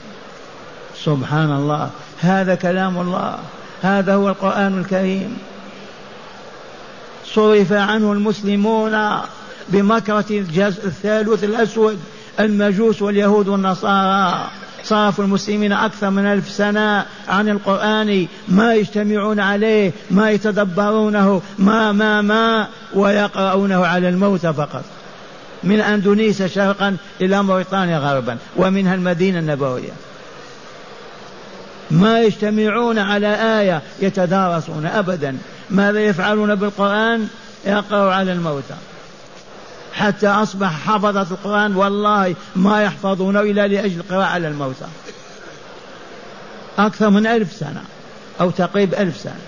سبحان 1.04 1.52
الله. 1.52 1.90
هذا 2.20 2.56
كلام 2.56 2.98
الله. 2.98 3.38
هذا 3.82 4.16
هو 4.16 4.30
القرآن 4.30 4.80
الكريم. 4.80 5.38
صرف 7.26 7.74
عنه 7.74 8.12
المسلمون 8.12 8.98
بمكرة 9.70 10.26
الثالوث 10.30 11.44
الأسود 11.44 12.00
المجوس 12.40 13.02
واليهود 13.02 13.48
والنصارى. 13.48 14.50
صرفوا 14.84 15.24
المسلمين 15.24 15.72
أكثر 15.72 16.10
من 16.10 16.26
ألف 16.26 16.50
سنة 16.50 17.06
عن 17.28 17.50
القرآن. 17.50 18.28
ما 18.48 18.74
يجتمعون 18.74 19.40
عليه 19.40 19.92
ما 20.12 20.32
يتدبرونه 20.32 21.42
ما 21.60 21.92
ما 21.92 22.22
ما 22.22 22.68
ويقرؤونه 22.94 23.86
على 23.86 24.10
الموت 24.10 24.46
فقط. 24.48 24.97
من 25.64 25.80
أندونيسيا 25.80 26.48
شرقا 26.48 26.98
إلى 27.22 27.44
موريتانيا 27.44 27.98
غربا 27.98 28.38
ومنها 28.56 28.96
المدينة 28.96 29.40
النبوية. 29.40 29.92
ما 31.92 32.22
يجتمعون 32.22 33.00
على 33.00 33.60
آية 33.60 33.82
يتدارسون 34.00 34.86
أبدا. 34.86 35.38
ماذا 35.70 36.00
يفعلون 36.00 36.56
بالقرآن؟ 36.56 37.28
يقرأوا 37.66 38.14
على 38.14 38.32
الموتى. 38.32 38.76
حتى 39.94 40.28
أصبح 40.28 40.80
حفظة 40.88 41.22
القرآن 41.32 41.76
والله 41.76 42.36
ما 42.56 42.84
يحفظونه 42.84 43.42
إلا 43.42 43.68
لأجل 43.68 44.00
القراءة 44.00 44.26
على 44.26 44.48
الموتى. 44.48 44.86
أكثر 46.78 47.10
من 47.10 47.28
ألف 47.28 47.54
سنة 47.54 47.84
أو 48.42 48.50
تقريب 48.50 48.94
ألف 48.94 49.18
سنة. 49.18 49.42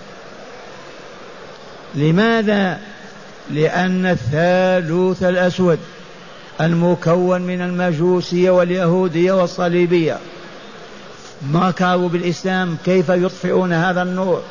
لماذا؟ 1.95 2.79
لأن 3.51 4.05
الثالوث 4.05 5.23
الأسود 5.23 5.79
المكون 6.61 7.41
من 7.41 7.61
المجوسية 7.61 8.49
واليهودية 8.51 9.31
والصليبية. 9.31 10.17
ما 11.51 11.71
كانوا 11.71 12.09
بالإسلام 12.09 12.77
كيف 12.85 13.09
يطفئون 13.09 13.73
هذا 13.73 14.01
النور؟ 14.01 14.41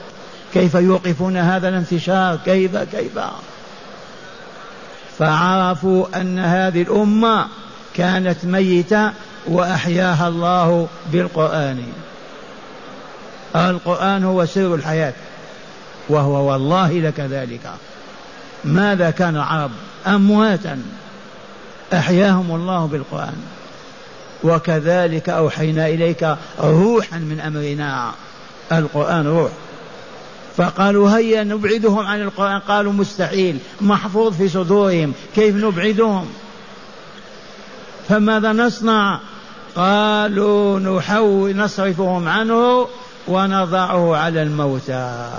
كيف 0.55 0.75
يوقفون 0.75 1.37
هذا 1.37 1.69
الانتشار؟ 1.69 2.39
كيف 2.45 2.77
كيف؟ 2.77 3.19
فعرفوا 5.19 6.21
أن 6.21 6.39
هذه 6.39 6.83
الأمة 6.83 7.47
كانت 7.95 8.45
ميتة 8.45 9.13
وأحياها 9.47 10.29
الله 10.29 10.89
بالقرآن. 11.13 11.83
القرآن 13.57 14.25
هو 14.25 14.45
سر 14.45 14.75
الحياة 14.75 15.13
وهو 16.09 16.53
والله 16.53 16.93
لكذلك 16.93 17.71
ماذا 18.65 19.11
كان 19.11 19.37
العرب؟ 19.37 19.71
أمواتا. 20.07 20.83
أحياهم 21.93 22.55
الله 22.55 22.87
بالقرآن. 22.87 23.37
وكذلك 24.45 25.29
أوحينا 25.29 25.87
إليك 25.87 26.37
روحا 26.61 27.19
من 27.19 27.41
أمرنا. 27.41 28.13
القرآن 28.73 29.27
روح. 29.27 29.51
فقالوا 30.57 31.11
هيا 31.11 31.45
نبعدهم 31.45 32.07
عن 32.07 32.23
القرآن. 32.23 32.59
قالوا 32.59 32.93
مستحيل. 32.93 33.59
محفوظ 33.81 34.37
في 34.37 34.49
صدورهم. 34.49 35.13
كيف 35.35 35.57
نبعدهم؟ 35.57 36.29
فماذا 38.09 38.53
نصنع؟ 38.53 39.21
قالوا 39.77 40.79
نحول 40.81 41.57
نصرفهم 41.57 42.29
عنه 42.29 42.89
ونضعه 43.29 44.17
على 44.17 44.43
الموتى. 44.43 45.31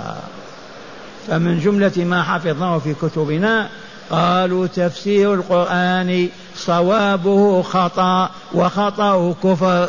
فمن 1.28 1.60
جملة 1.60 1.92
ما 1.96 2.22
حفظناه 2.22 2.78
في 2.78 2.94
كتبنا 2.94 3.68
قالوا 4.10 4.66
تفسير 4.66 5.34
القرآن 5.34 6.28
صوابه 6.56 7.62
خطأ 7.62 8.30
وخطأه 8.54 9.34
كفر. 9.44 9.88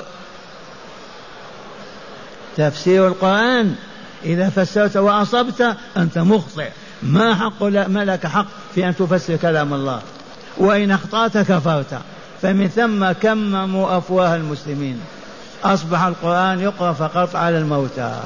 تفسير 2.58 3.08
القرآن 3.08 3.76
إذا 4.26 4.50
فسرت 4.50 4.98
وأصبت 4.98 5.78
أنت 5.98 6.18
مخطئ. 6.18 6.70
ما 7.04 7.36
حق 7.36 7.64
ما 7.64 8.06
لك 8.06 8.28
حق 8.28 8.46
في 8.76 8.88
أن 8.88 8.96
تفسر 8.96 9.36
كلام 9.36 9.74
الله. 9.74 10.02
وإن 10.58 10.92
أخطأت 10.92 11.38
كفرت. 11.38 12.00
فمن 12.42 12.68
ثم 12.68 13.12
كمموا 13.12 13.98
أفواه 13.98 14.36
المسلمين. 14.36 15.02
أصبح 15.64 16.02
القرآن 16.02 16.60
يقرأ 16.60 16.94
فقط 16.94 17.36
على 17.36 17.58
الموتى. 17.58 18.20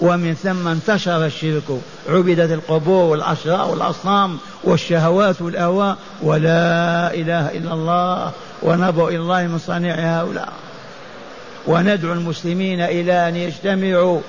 ومن 0.00 0.34
ثم 0.34 0.68
انتشر 0.68 1.26
الشرك. 1.26 1.80
عبدت 2.08 2.50
القبور 2.52 3.10
والأشراء 3.10 3.70
والأصنام 3.70 4.38
والشهوات 4.64 5.42
والأهواء. 5.42 5.96
ولا 6.22 7.14
إله 7.14 7.48
إلا 7.48 7.72
الله 7.74 8.32
ونبأ 8.62 9.08
إلى 9.08 9.16
الله 9.16 9.42
من 9.42 9.58
صنيع 9.58 9.94
هؤلاء. 9.94 10.52
وندعو 11.66 12.12
المسلمين 12.12 12.80
إلى 12.80 13.28
أن 13.28 13.36
يجتمعوا 13.36 14.20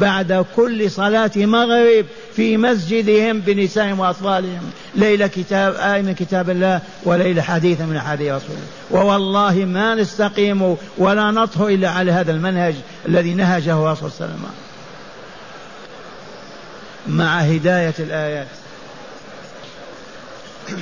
بعد 0.00 0.44
كل 0.56 0.90
صلاة 0.90 1.30
مغرب 1.36 2.04
في 2.36 2.56
مسجدهم 2.56 3.40
بنسائهم 3.40 4.00
وأطفالهم. 4.00 4.70
ليلة 4.94 5.26
كتاب 5.26 5.74
آية 5.74 6.02
من 6.02 6.14
كتاب 6.14 6.50
الله 6.50 6.80
وليلة 7.04 7.42
حديث 7.42 7.80
من 7.80 8.00
حديث 8.00 8.30
الله 8.30 8.42
ووالله 8.90 9.64
ما 9.64 9.94
نستقيم 9.94 10.76
ولا 10.98 11.30
نطهو 11.30 11.68
إلا 11.68 11.90
على 11.90 12.12
هذا 12.12 12.32
المنهج 12.32 12.74
الذي 13.08 13.34
نهجه 13.34 13.72
الرسول 13.72 14.10
صلى 14.10 14.26
الله 14.26 14.34
عليه 14.34 14.34
وسلم. 14.34 14.65
مع 17.08 17.38
هداية 17.38 17.94
الآيات. 17.98 18.46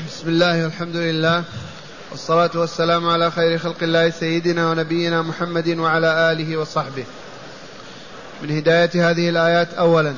بسم 0.09 0.29
الله 0.29 0.65
والحمد 0.65 0.97
لله 0.97 1.45
والصلاة 2.11 2.51
والسلام 2.55 3.09
على 3.09 3.31
خير 3.31 3.59
خلق 3.59 3.83
الله 3.83 4.11
سيدنا 4.11 4.71
ونبينا 4.71 5.23
محمد 5.23 5.69
وعلى 5.69 6.33
آله 6.33 6.57
وصحبه. 6.57 7.05
من 8.43 8.57
هداية 8.57 9.11
هذه 9.11 9.29
الآيات 9.29 9.75
أولا 9.75 10.15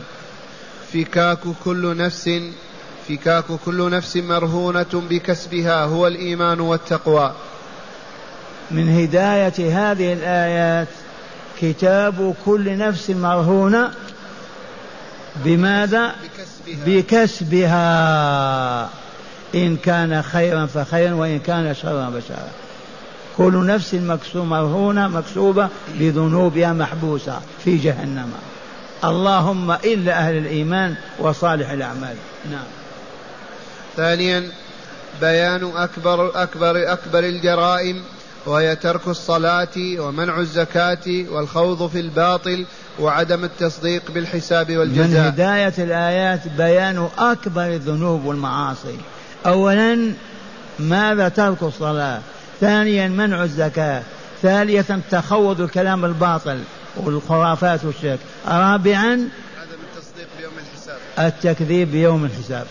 فكاك 0.93 1.39
كل 1.65 1.97
نفس 1.97 2.31
فكاك 3.09 3.45
كل 3.65 3.91
نفس 3.91 4.17
مرهونة 4.17 5.03
بكسبها 5.11 5.85
هو 5.85 6.07
الإيمان 6.07 6.61
والتقوى. 6.61 7.33
من 8.71 8.89
هداية 8.89 9.91
هذه 9.91 10.13
الآيات 10.13 10.89
كتاب 11.61 12.35
كل 12.45 12.79
نفس 12.79 13.11
مرهونة 13.11 13.93
بماذا؟ 15.45 16.15
بكسبها, 16.87 17.01
بكسبها. 17.01 18.91
إن 19.55 19.77
كان 19.77 20.23
خيرا 20.23 20.67
فخيرا 20.67 21.15
وإن 21.15 21.39
كان 21.39 21.75
شرا 21.75 22.11
فشرا. 22.11 22.49
كل 23.37 23.67
نفس 23.67 23.95
مرهونة 24.35 25.09
مكسوبة 25.09 25.69
بذنوبها 25.95 26.73
محبوسة 26.73 27.41
في 27.65 27.77
جهنم. 27.77 28.33
اللهم 29.05 29.71
إلا 29.71 30.19
أهل 30.19 30.37
الإيمان 30.37 30.95
وصالح 31.19 31.71
الأعمال. 31.71 32.17
نعم. 32.51 32.65
ثانيا 33.97 34.51
بيان 35.21 35.77
أكبر 35.77 36.43
أكبر 36.43 36.93
أكبر 36.93 37.19
الجرائم 37.19 38.03
وهي 38.47 38.77
ترك 38.77 39.09
الصلاة 39.09 39.77
ومنع 39.99 40.39
الزكاة 40.39 41.25
والخوض 41.31 41.91
في 41.91 42.01
الباطل 42.01 42.67
وعدم 43.01 43.45
التصديق 43.45 44.11
بالحساب 44.11 44.77
والجزاء. 44.77 45.07
من 45.07 45.17
هداية 45.17 45.75
الآيات 45.79 46.49
بيان 46.49 47.09
أكبر 47.19 47.67
الذنوب 47.67 48.25
والمعاصي. 48.25 48.99
أولا 49.47 50.13
ماذا 50.79 51.29
ترك 51.29 51.63
الصلاة؟ 51.63 52.21
ثانيا 52.61 53.09
منع 53.09 53.43
الزكاة. 53.43 54.03
ثالثا 54.43 55.01
تخوض 55.11 55.61
الكلام 55.61 56.05
الباطل 56.05 56.59
والخرافات 56.97 57.85
والشرك. 57.85 58.19
رابعا 58.47 59.29
عدم 59.61 59.79
التصديق 59.97 60.29
بيوم 60.39 60.53
الحساب. 60.59 60.99
التكذيب 61.19 61.91
بيوم 61.91 62.25
الحساب. 62.25 62.67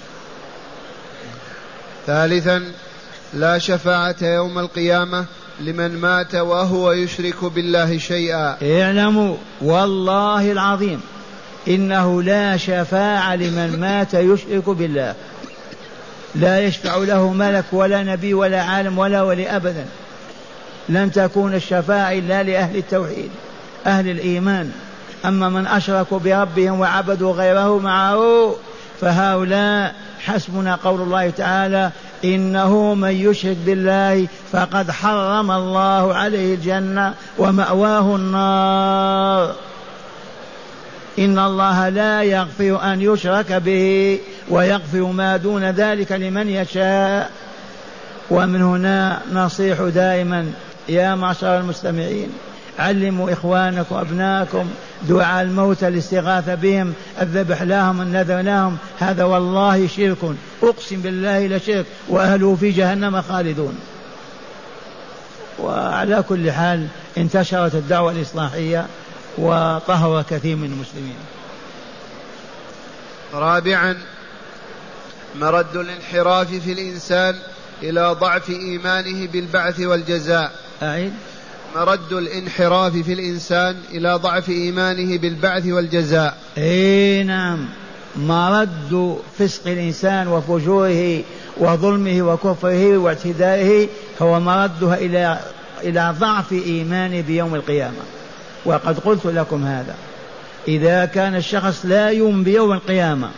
ثالثا 2.08 2.64
لا 3.34 3.58
شفاعة 3.58 4.16
يوم 4.22 4.60
القيامة. 4.60 5.26
لمن 5.60 5.98
مات 6.02 6.36
وهو 6.36 6.92
يشرك 6.92 7.46
بالله 7.46 7.98
شيئا. 7.98 8.58
اعلموا 8.62 9.36
والله 9.62 10.52
العظيم 10.52 11.02
إنه 11.68 12.24
لا 12.24 12.58
شفاعة 12.58 13.36
لمن 13.36 13.80
مات 13.80 14.14
يشرك 14.14 14.70
بالله. 14.70 15.16
لا 16.36 16.60
يشفع 16.60 16.96
له 16.98 17.34
ملك 17.34 17.66
ولا 17.72 18.04
نبي 18.04 18.34
ولا 18.34 18.62
عالم 18.62 18.98
ولا 18.98 19.22
ولي 19.22 19.56
أبدا. 19.56 19.86
لن 20.90 21.12
تكون 21.12 21.54
الشفاعة 21.54 22.12
إلا 22.12 22.44
لأهل 22.44 22.78
التوحيد 22.78 23.30
أهل 23.86 24.10
الإيمان. 24.10 24.72
أما 25.26 25.50
من 25.50 25.68
أشركوا 25.68 26.20
بربهم 26.20 26.80
وعبدوا 26.80 27.34
غيره 27.34 27.80
معه 27.80 28.56
فهؤلاء 29.02 29.96
حسبنا 30.20 30.76
قول 30.76 31.02
الله 31.02 31.30
تعالى 31.30 31.92
إنه 32.26 32.94
من 32.94 33.12
يشرك 33.12 33.58
بالله 33.66 34.28
فقد 34.52 34.92
حرم 34.92 35.52
الله 35.52 36.14
عليه 36.14 36.56
الجنة 36.56 37.14
ومأواه 37.38 38.16
النار. 38.16 39.56
إن 41.20 41.40
الله 41.40 41.90
لا 41.90 42.24
يغفر 42.24 42.94
أن 42.94 43.02
يشرك 43.02 43.52
به 43.52 44.20
ويغفر 44.50 45.02
ما 45.02 45.38
دون 45.38 45.64
ذلك 45.64 46.12
لمن 46.12 46.50
يشاء. 46.50 47.32
ومن 48.30 48.62
هنا 48.62 49.20
نصيح 49.34 49.82
دائما 49.82 50.52
يا 50.90 51.16
معشر 51.16 51.60
المستمعين. 51.60 52.30
علموا 52.80 53.34
إخوانكم 53.34 53.96
وأبنائكم 53.96 54.70
دعاء 55.02 55.44
الموت 55.44 55.84
الاستغاثة 55.84 56.56
بهم 56.56 56.94
الذبح 57.22 57.62
لهم 57.62 58.02
النذر 58.02 58.42
لهم. 58.42 58.78
هذا 59.00 59.24
والله 59.24 59.88
شرك. 59.88 60.18
أقسم 60.64 61.02
بالله 61.02 61.48
لشرك 61.48 61.86
وأهله 62.08 62.56
في 62.56 62.72
جهنم 62.72 63.22
خالدون. 63.22 63.78
وعلى 65.60 66.24
كل 66.30 66.52
حال 66.52 66.88
انتشرت 67.18 67.76
الدعوة 67.76 68.12
الإصلاحية 68.12 68.86
وطهر 69.38 70.24
كثير 70.30 70.56
من 70.56 70.66
المسلمين. 70.66 71.18
رابعا 73.34 73.98
مرد 75.36 75.76
الانحراف 75.76 76.48
في 76.48 76.72
الإنسان 76.72 77.36
إلى 77.84 78.16
ضعف 78.20 78.50
إيمانه 78.50 79.28
بالبعث 79.28 79.80
والجزاء. 79.80 80.52
أعيد. 80.84 81.14
مرد 81.76 82.14
الانحراف 82.14 82.94
في 82.98 83.14
الإنسان 83.14 83.76
إلى 83.92 84.14
ضعف 84.14 84.50
إيمانه 84.50 85.18
بالبعث 85.18 85.66
والجزاء. 85.68 86.38
إي 86.58 87.24
نعم. 87.24 87.66
مرد 88.16 89.18
فسق 89.40 89.68
الإنسان 89.68 90.28
وفجوره 90.28 91.22
وظلمه 91.58 92.22
وكفره 92.22 92.98
واعتدائه 92.98 93.88
هو 94.22 94.40
مردها 94.40 94.96
إلى 94.96 95.40
إلى 95.84 96.16
ضعف 96.20 96.52
إيمانه 96.52 97.22
بيوم 97.22 97.56
القيامة. 97.56 98.04
وقد 98.66 99.00
قلت 99.00 99.26
لكم 99.26 99.66
هذا. 99.66 99.96
إذا 100.68 101.06
كان 101.06 101.36
الشخص 101.36 101.86
لا 101.86 102.10
يؤمن 102.10 102.44
بيوم 102.44 102.74
القيامة 102.74 103.30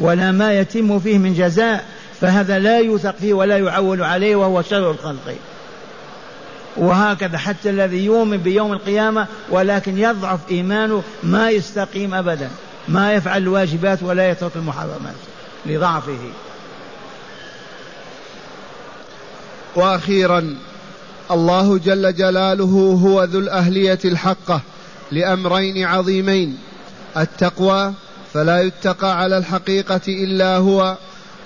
ولا 0.00 0.32
ما 0.32 0.58
يتم 0.58 0.98
فيه 0.98 1.18
من 1.18 1.34
جزاء 1.34 1.84
فهذا 2.20 2.58
لا 2.58 2.78
يوثق 2.78 3.14
فيه 3.20 3.34
ولا 3.34 3.58
يعول 3.58 4.02
عليه 4.02 4.36
وهو 4.36 4.62
شر 4.62 4.90
الخلق. 4.90 5.34
وهكذا 6.76 7.38
حتى 7.38 7.70
الذي 7.70 8.04
يؤمن 8.04 8.36
بيوم 8.36 8.72
القيامة 8.72 9.26
ولكن 9.50 9.98
يضعف 9.98 10.40
إيمانه 10.50 11.02
ما 11.22 11.50
يستقيم 11.50 12.14
أبدا 12.14 12.50
ما 12.88 13.12
يفعل 13.12 13.42
الواجبات 13.42 14.02
ولا 14.02 14.30
يترك 14.30 14.56
المحرمات 14.56 15.14
لضعفه. 15.66 16.18
وأخيرا 19.76 20.56
الله 21.30 21.78
جل 21.78 22.14
جلاله 22.14 22.98
هو 23.04 23.24
ذو 23.24 23.38
الأهلية 23.38 23.98
الحقة 24.04 24.60
لأمرين 25.12 25.84
عظيمين. 25.86 26.58
التقوى 27.16 27.92
فلا 28.34 28.62
يتقى 28.62 29.18
على 29.18 29.38
الحقيقة 29.38 30.00
إلا 30.08 30.56
هو 30.56 30.96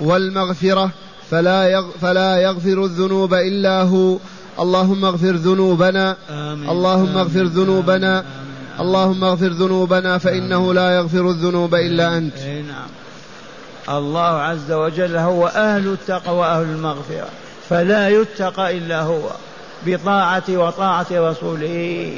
والمغفرة 0.01 0.91
فلا 1.31 1.85
فلا 2.01 2.37
يغفر 2.37 2.85
الذنوب 2.85 3.35
إلا 3.35 3.83
هو 3.83 4.19
اللهم 4.61 5.05
اغفر 5.05 5.33
ذنوبنا. 5.33 6.17
آمين. 6.31 6.71
اللهم 6.71 7.19
اغفر 7.19 7.43
ذنوبنا. 7.43 8.19
آمين. 8.19 8.81
اللهم 8.81 9.25
اغفر 9.25 9.49
ذنوبنا 9.49 10.19
فإنه 10.19 10.75
لا 10.75 10.97
يغفر 10.97 11.31
الذنوب 11.31 11.75
إلا 11.75 12.17
أنت. 12.17 12.39
نعم. 12.39 12.89
الله 13.99 14.21
عز 14.21 14.73
وجل 14.73 15.17
هو 15.17 15.47
أهل 15.47 15.89
التقوى 15.89 16.39
وأهل 16.39 16.63
المغفرة. 16.63 17.29
فلا 17.69 18.09
يتقى 18.09 18.79
إلا 18.79 19.03
هو. 19.03 19.31
بطاعة 19.87 20.43
وطاعة 20.49 21.07
رسوله. 21.13 22.13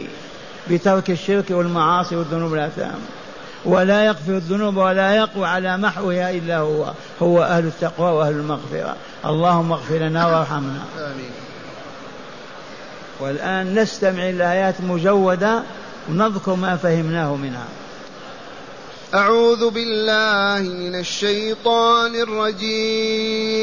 بترك 0.70 1.11
الشرك 1.11 1.50
والمعاصي 1.50 2.16
والذنوب 2.16 2.55
الآثام 2.55 2.98
ولا 3.64 4.05
يغفر 4.05 4.33
الذنوب 4.33 4.76
ولا 4.76 5.14
يقوى 5.14 5.46
على 5.46 5.76
محوها 5.76 6.31
إلا 6.31 6.59
هو. 6.59 6.92
هو 7.22 7.42
أهل 7.42 7.64
التقوى 7.64 8.12
وأهل 8.12 8.33
المغفرة. 8.33 8.96
اللهم 9.26 9.72
اغفر 9.72 9.94
لنا 9.94 10.26
وارحمنا. 10.26 10.83
آمين. 10.98 11.50
والآن 13.20 13.78
نستمع 13.78 14.28
إلى 14.28 14.52
آيات 14.52 14.80
مجودة 14.80 15.62
ونذكر 16.11 16.54
ما 16.54 16.76
فهمناه 16.76 17.37
منها. 17.37 17.68
أعوذ 19.14 19.70
بالله 19.70 20.68
من 20.68 20.94
الشيطان 21.00 22.14
الرجيم. 22.14 23.61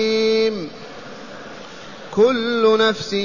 كل 2.15 2.77
نفس 2.79 3.15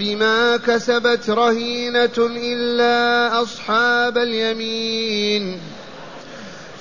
بما 0.00 0.56
كسبت 0.56 1.30
رهينة 1.30 2.18
إلا 2.18 3.42
أصحاب 3.42 4.18
اليمين. 4.18 5.60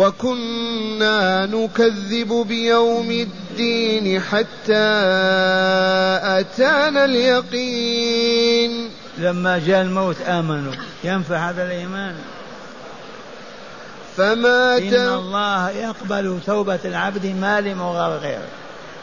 وكنا 0.00 1.46
نكذب 1.46 2.44
بيوم 2.48 3.10
الدين 3.10 4.20
حتى 4.20 4.90
أتانا 6.40 7.04
اليقين. 7.04 8.90
لما 9.18 9.58
جاء 9.58 9.82
الموت 9.82 10.20
آمنوا. 10.20 10.72
ينفع 11.04 11.50
هذا 11.50 11.66
الإيمان؟ 11.66 12.14
فما 14.16 14.78
إن 14.78 14.94
الله 14.94 15.70
يقبل 15.70 16.38
توبة 16.46 16.78
العبد 16.84 17.26
ما 17.26 17.60
لم 17.60 17.82
غير 17.82 18.40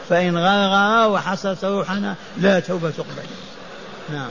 فإن 0.08 0.38
غرغر 0.38 1.10
وحصلت 1.10 1.64
روحنا 1.64 2.14
لا 2.36 2.60
توبة 2.60 2.90
تقبل. 2.90 3.28
نعم. 4.12 4.30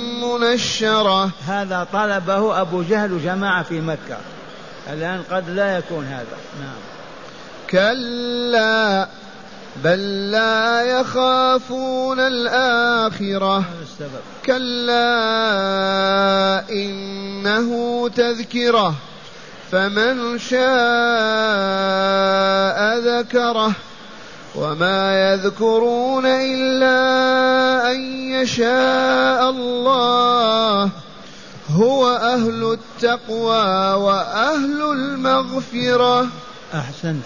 منشرة 0.37 1.31
هذا 1.47 1.87
طلبه 1.93 2.61
أبو 2.61 2.81
جهل 2.81 3.23
جماعة 3.23 3.63
في 3.63 3.81
مكة. 3.81 4.17
الآن 4.93 5.23
قد 5.31 5.49
لا 5.49 5.77
يكون 5.77 6.05
هذا. 6.05 6.37
نعم. 6.61 6.79
كلا 7.69 9.07
بل 9.83 10.31
لا 10.31 10.81
يخافون 10.81 12.19
الآخرة. 12.19 13.63
كلا 14.45 15.09
إنه 16.69 18.09
تذكرة. 18.09 18.95
فمن 19.71 20.39
شاء 20.39 20.61
ذكره. 22.99 23.73
وما 24.55 25.31
يذكرون 25.33 26.25
إلا 26.25 27.91
أن 27.91 28.01
يشاء 28.31 29.49
الله 29.49 30.89
هو 31.75 32.07
أهل 32.07 32.77
التقوى 32.77 33.93
وأهل 33.93 34.81
المغفرة 34.91 36.27
أحسنت. 36.73 37.19